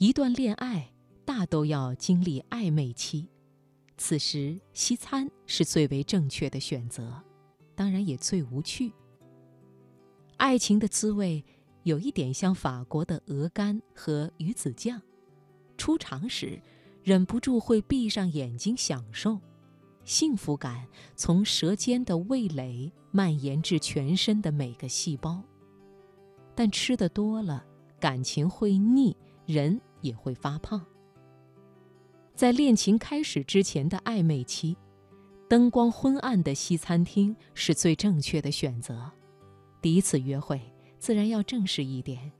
[0.00, 0.90] 一段恋爱
[1.26, 3.28] 大都要经历暧昧期，
[3.98, 7.22] 此时西餐是最为正确的选择，
[7.74, 8.90] 当然也最无趣。
[10.38, 11.44] 爱情的滋味
[11.82, 14.98] 有一点像法国的鹅肝和鱼子酱，
[15.76, 16.58] 初尝时
[17.02, 19.38] 忍不住会闭上眼睛享受，
[20.02, 25.42] 幸福感从舌尖的味蕾蔓延至全身的每个细胞。
[26.54, 27.62] 但吃的多了，
[28.00, 29.14] 感情会腻，
[29.44, 30.84] 人也会发胖。
[32.34, 34.76] 在恋情开始之前的暧昧期，
[35.48, 39.10] 灯光昏暗的西餐厅是最正确的选择。
[39.82, 40.60] 第一次约会
[40.98, 42.32] 自然要正式一点，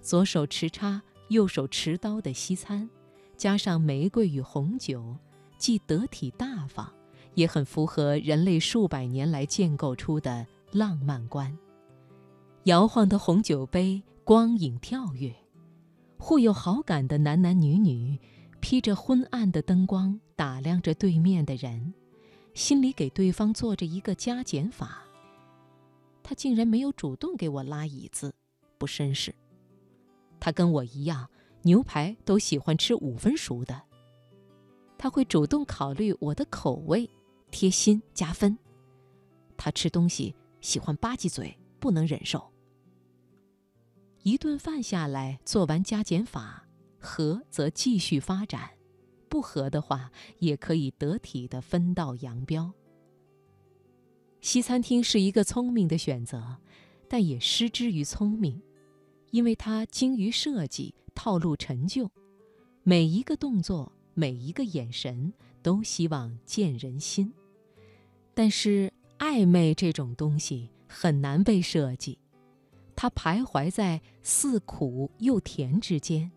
[0.00, 2.88] 左手持叉，右手持刀的西餐，
[3.36, 5.16] 加上玫瑰与红酒，
[5.56, 6.92] 既得体大方，
[7.34, 11.56] 也很符合人类数百年来建构出的浪漫观。
[12.64, 15.34] 摇晃的红酒杯，光影跳跃，
[16.18, 18.18] 互有好感的男男女女，
[18.60, 21.94] 披着昏暗的灯光，打量着对面的人，
[22.54, 25.02] 心里给对方做着一个加减法。
[26.22, 28.34] 他竟然没有主动给我拉椅子，
[28.76, 29.34] 不绅士。
[30.38, 31.26] 他跟我一样，
[31.62, 33.80] 牛排都喜欢吃五分熟的。
[34.98, 37.08] 他会主动考虑我的口味，
[37.50, 38.58] 贴心加分。
[39.56, 42.52] 他吃东西喜欢吧唧嘴，不能忍受。
[44.22, 46.66] 一顿饭下来，做完加减法，
[46.98, 48.70] 合则继续发展，
[49.28, 52.72] 不合的话也可以得体的分道扬镳。
[54.40, 56.58] 西餐厅是一个聪明的选择，
[57.08, 58.60] 但也失之于聪明，
[59.30, 62.10] 因为它精于设计，套路陈旧，
[62.82, 65.32] 每一个动作，每一个眼神，
[65.62, 67.32] 都希望见人心。
[68.34, 72.18] 但是暧昧这种东西很难被设计，
[73.00, 76.32] 他徘徊在似苦又甜之间，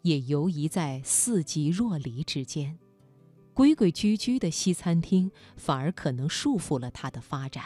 [0.00, 2.78] 也游移在似即若离之间。
[3.52, 7.62] 规规矩矩的西餐厅反而可能束缚了他的发展。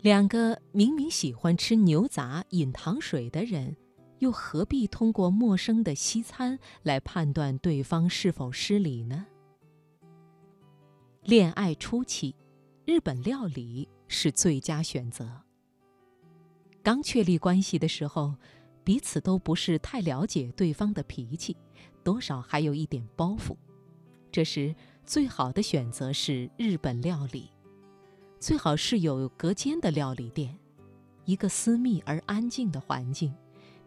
[0.00, 3.76] 两个明明喜欢吃牛杂、饮糖水的人，
[4.18, 9.26] 又何必通过陌生的西餐来判断对方是否失礼呢？
[11.22, 12.34] 恋爱初期，
[12.84, 15.42] 日本料理是最佳选择。
[16.88, 18.34] 刚确立关系的时候，
[18.82, 21.54] 彼此都不是太了解对方的脾气，
[22.02, 23.54] 多少还有一点包袱。
[24.32, 27.50] 这时，最好的选择是日本料理，
[28.40, 30.58] 最好是有隔间的料理店，
[31.26, 33.34] 一个私密而安静的环境，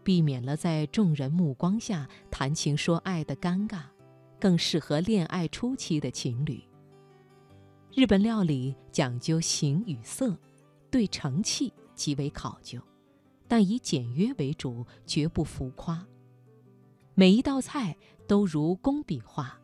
[0.03, 3.81] 避免了在众人目光下谈情说爱的尴尬，
[4.39, 6.63] 更适合恋爱初期的情侣。
[7.95, 10.38] 日本料理讲究形与色，
[10.91, 12.79] 对成器极为考究，
[13.51, 16.07] 但以简约为主，绝不浮夸。
[17.16, 19.59] 每一道菜都如工笔画。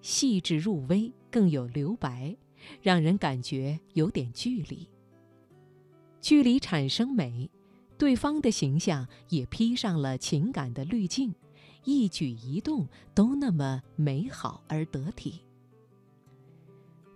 [0.00, 2.36] 细致入微，更有留白，
[2.80, 4.88] 让人感觉有点距离。
[6.20, 7.50] 距离产生美，
[7.98, 11.34] 对方的形象也披上了情感的滤镜，
[11.82, 15.40] 一举一动都那么美好而得体。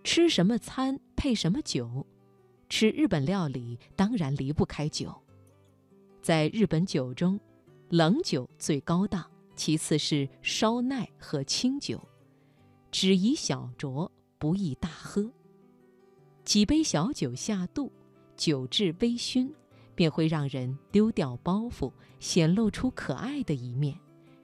[0.02, 2.04] 吃什么餐配什么酒，
[2.68, 5.22] 吃日本料理当然离不开酒。
[6.26, 7.38] 在日本酒中，
[7.88, 9.22] 冷酒最高档，
[9.54, 12.02] 其次是烧奈和清酒。
[12.90, 15.30] 只宜小酌，不宜大喝。
[16.44, 17.92] 几杯小酒下肚，
[18.36, 19.48] 酒至微醺，
[19.94, 23.96] 便会让人丢掉包袱，显露出可爱的一面，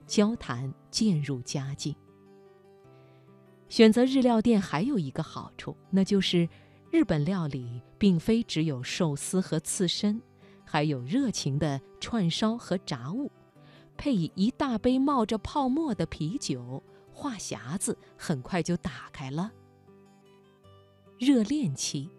[0.07, 1.93] 交谈渐入佳境。
[3.67, 6.47] 选择日料店还有一个好处，那就是
[6.91, 10.21] 日本料理并非只有寿司和刺身，
[10.73, 13.31] 还有热情的串烧和炸物，
[13.95, 16.81] 配以一大杯冒着泡沫的啤酒。
[17.11, 19.51] 话匣子很快就打开了。
[21.19, 22.09] 热恋期，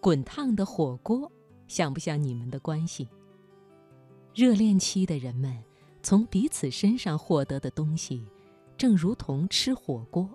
[0.00, 1.30] 滚烫的火锅
[1.68, 3.08] 像不像你们的关系？
[4.34, 5.62] 热恋期的人们
[6.02, 8.26] 从彼此身上获得的东西，
[8.76, 10.28] 正如同吃火锅。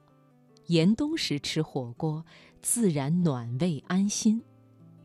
[0.67, 2.23] 严冬时吃火锅，
[2.61, 4.39] 自然暖胃安心；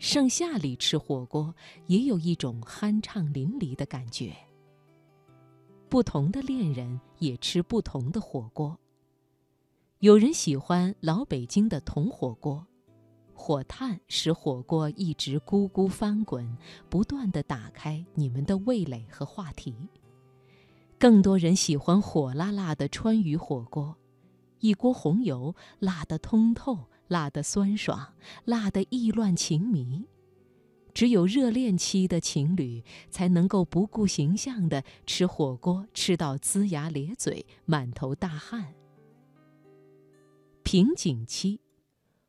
[0.05, 1.55] 盛夏里吃火锅，
[1.87, 4.35] 也有一种酣畅淋漓的感觉。
[5.89, 8.77] 不同的恋人也吃不同的火锅。
[10.01, 12.67] 有人喜欢老北京的铜火锅，
[13.33, 16.59] 火炭使火锅一直咕咕翻滚，
[16.91, 19.89] 不断的打开你们的味蕾和话题。
[20.99, 23.97] 更多人喜欢火辣辣的川渝火锅，
[24.59, 26.77] 一锅红油，辣得通透，
[27.13, 28.15] 辣得酸爽，
[28.47, 30.07] 辣得意乱情迷。
[30.95, 38.75] 只有热恋期的情侣才能够不顾形象的吃火锅，吃到龇牙咧嘴、满头大汗。
[40.63, 41.61] 瓶颈期，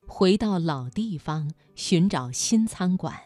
[0.05, 3.17] 回到老地方寻找新餐馆。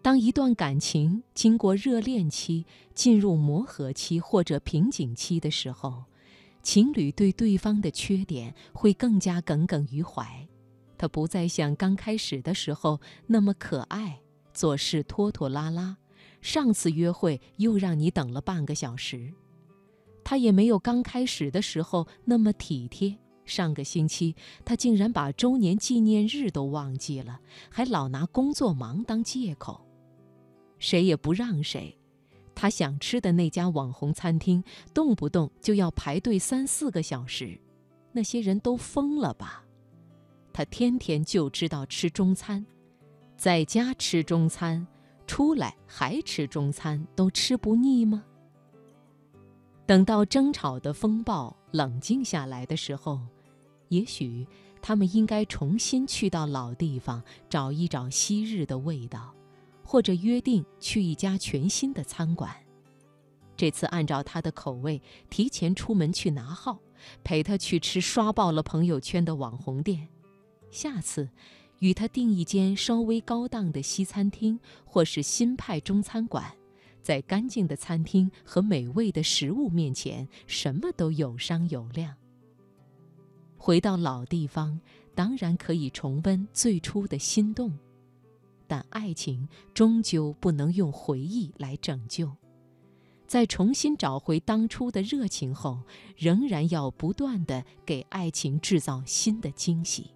[0.00, 6.04] 当一段感情经过热恋期，进入磨合期或者瓶颈期的时候，
[6.62, 10.48] 情侣对对方的缺点会更加耿耿于怀。
[10.96, 14.20] 他不再像刚开始的时候那么可爱，
[14.54, 15.96] 做事拖拖拉拉。
[16.40, 19.32] 上次约会又让你等了半个小时。
[20.24, 23.18] 他也没有刚开始的时候那么体贴。
[23.44, 29.84] 上个星期他竟然把周年纪念日都忘记了，还老拿工作忙当借口。
[30.78, 31.98] 谁也不让谁。
[32.54, 34.62] 他想吃的那家网红餐厅，
[34.92, 37.58] 动不动就要排队三四个小时。
[38.12, 39.64] 那些人都疯了吧？
[40.52, 42.64] 他天天就知道吃中餐，
[43.36, 44.86] 在家吃中餐，
[45.26, 48.22] 出来还吃中餐，都吃不腻吗？
[49.86, 53.18] 等到争吵的风暴冷静下来的时候，
[53.88, 54.46] 也许
[54.80, 59.34] 他们应该重新去到老地方，找一找昔日的味道，
[59.82, 62.54] 或者约定去一家全新的餐馆。
[63.56, 65.00] 这次按照他的口味，
[65.30, 66.80] 提前出门去拿号，
[67.22, 70.08] 陪他去吃刷爆了朋友圈的网红店。
[70.70, 71.28] 下次，
[71.80, 76.50] 与他订一间稍微高档的西餐厅，或是新派中餐馆，
[77.02, 82.16] 在干净的餐厅和美味的食物面前，什么都有商有量。
[83.58, 84.80] 回到老地方，
[85.14, 87.72] 当然可以重温最初的心动，
[88.72, 92.34] 但爱情终究不能用回忆来拯救。
[93.26, 95.82] 在重新找回当初的热情后，
[96.16, 100.12] 仍然要不断的给爱情制造新的惊喜。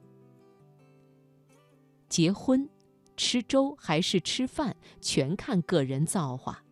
[2.09, 2.67] 结婚，
[3.15, 6.65] 吃粥还是吃饭，全看个人造化。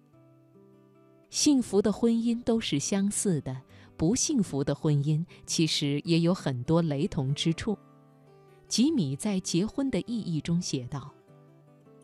[1.28, 3.60] 幸福的婚姻都是相似的，
[3.98, 7.76] 不幸福的婚姻其实也有很多雷同之处。
[8.68, 11.12] 吉米在《结婚的意义》中写道：“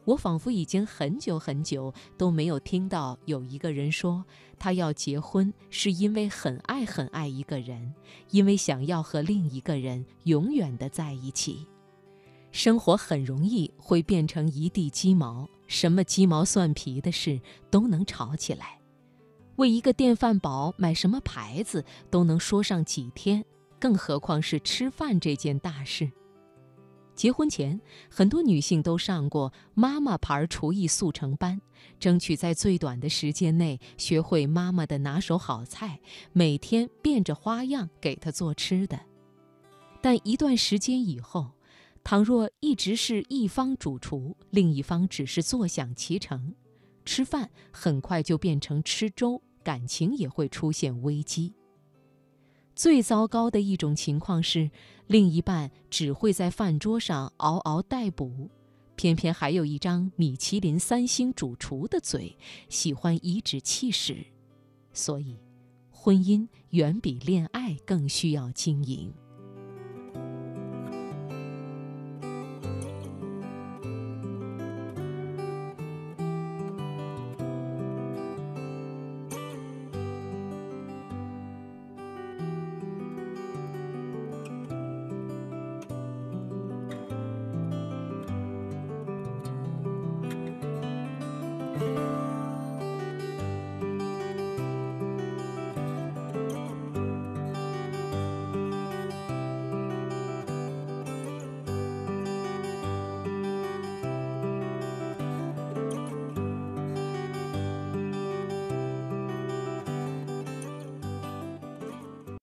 [0.04, 4.24] 我仿佛已经很久很久都没有听到有一个人说，
[4.58, 7.94] 他要结婚是因为很爱很爱一个人，
[8.30, 11.66] 因为想要和另一个人永远的在一起。”
[12.52, 18.80] 生活很容易会变成一地鸡毛，什么鸡毛蒜皮的事都能吵起来。
[19.56, 23.44] 为一个电饭煲买什么牌子都能说上几天，
[23.78, 26.10] 更何况是吃饭这件大事。
[27.20, 27.78] 结婚前，
[28.08, 31.60] 很多女性都上过妈妈牌厨艺速成班，
[31.98, 36.00] 争取在最短的时间内学会妈妈的拿手好菜，
[36.32, 38.98] 每天变着花样给她做吃的。
[40.00, 41.50] 但一段时间以后，
[42.02, 46.54] 倘若一直是一方主厨，另一方只是坐享其成，
[47.04, 51.52] 吃饭很快就变成吃粥，感情也会出现危机。
[52.74, 54.70] 最糟糕的一种情况是，
[55.06, 58.48] 另一半只会在饭桌上嗷嗷待哺，
[58.96, 62.36] 偏偏还有一张米其林三星主厨的嘴，
[62.68, 64.26] 喜欢颐指气使。
[64.92, 65.36] 所以，
[65.90, 69.12] 婚姻远比恋爱更需要经营。